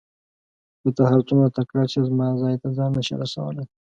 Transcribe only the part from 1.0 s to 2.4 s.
هر څوره تکړه شې زما